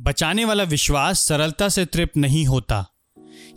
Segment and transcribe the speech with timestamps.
[0.00, 2.86] बचाने वाला विश्वास सरलता से तृप्त नहीं होता।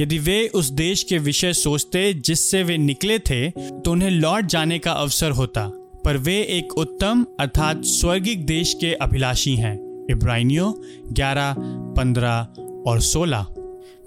[0.00, 4.78] यदि वे उस देश के विषय सोचते जिससे वे निकले थे तो उन्हें लौट जाने
[4.78, 5.70] का अवसर होता।
[6.04, 10.72] पर वे एक उत्तम अर्थात स्वर्गिक देश के अभिलाषी हैं। इब्रानियों
[11.12, 11.54] ग्यारह,
[11.96, 12.48] पंद्रह
[12.86, 13.46] और सोलह।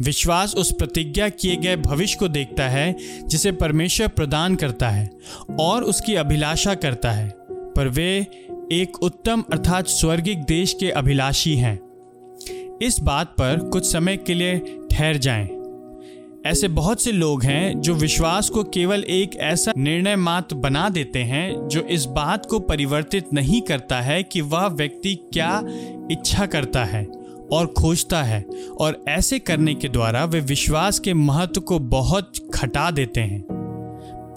[0.02, 2.96] विश्वास उस प्रतिज्ञा किए गए भविष्य को देखता है,
[3.28, 5.10] जिसे परमेश्वर प्रदान करता है
[5.60, 8.28] और उसकी अभिलाषा करता है। पर वे
[8.72, 11.89] एक उत्तम अर्थात स्वर्गिक देश के अभिलाषी हैं।
[12.82, 14.60] इस बात पर कुछ समय के लिए
[14.92, 15.48] ठहर जाएँ।
[16.46, 21.20] ऐसे बहुत से लोग हैं जो विश्वास को केवल एक ऐसा निर्णय मात्र बना देते
[21.20, 25.64] हैं, जो इस बात को परिवर्तित नहीं करता है कि वह व्यक्ति क्या
[26.12, 27.06] इच्छा करता है
[27.52, 28.46] और खोजता है
[28.82, 33.59] और ऐसे करने के द्वारा वे विश्वास के महत्व को बहुत घटा देते हैं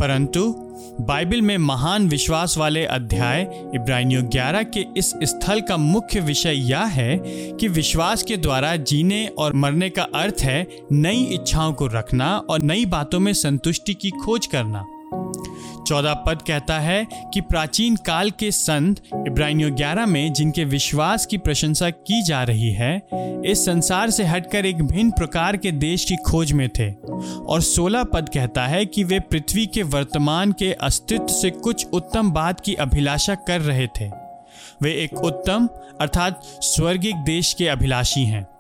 [0.02, 0.54] परंतु
[1.00, 3.42] बाइबल में महान विश्वास वाले अध्याय
[3.74, 7.18] इब्रानियों 11 के इस स्थल का मुख्य विषय यह है
[7.56, 12.62] कि विश्वास के द्वारा जीने और मरने का अर्थ है नई इच्छाओं को रखना और
[12.62, 14.84] नई बातों में संतुष्टि की खोज करना।
[15.86, 21.38] चौदह पद कहता है कि प्राचीन काल के संत इब्रानियों ग्यारह में, जिनके विश्वास की
[21.38, 23.02] प्रशंसा की जा रही है,
[23.46, 26.92] इस संसार से हटकर एक भिन्न प्रकार के देश की खोज में थे।
[27.36, 32.30] और सोलह पद कहता है कि वे पृथ्वी के वर्तमान के अस्तित्व से कुछ उत्तम
[32.30, 34.08] बात की अभिलाषा कर रहे थे।
[34.82, 35.68] वे एक उत्तम,
[36.00, 38.51] अर्थात स्वर्गिक देश के अभिलाषी हैं।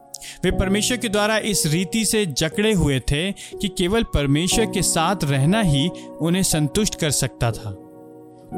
[0.44, 5.16] वे परमेश्वर के द्वारा इस रीति से जकड़े हुए थे कि केवल परमेश्वर के साथ
[5.24, 5.88] रहना ही
[6.20, 7.78] उन्हें संतुष्ट कर सकता था।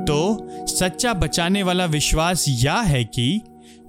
[0.05, 3.41] तो सच्चा बचाने वाला विश्वास यह है कि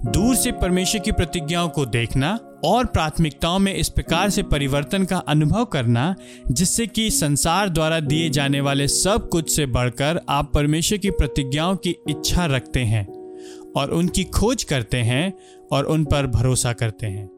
[0.06, 5.16] दूर से परमेश्वर की प्रतिज्ञाओं को देखना और प्राथमिकताओं में इस प्रकार से परिवर्तन का
[5.16, 6.14] अनुभव करना,
[6.50, 11.76] जिससे कि संसार द्वारा दिए जाने वाले सब कुछ से बढ़कर आप परमेश्वर की प्रतिज्ञाओं
[11.76, 13.06] की इच्छा रखते हैं
[13.76, 15.32] और उनकी खोज करते हैं
[15.72, 17.35] और उन पर भरोसा करते हैं।